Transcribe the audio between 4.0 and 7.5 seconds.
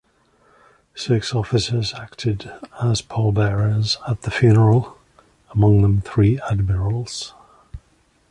at the funeral, among them three admirals.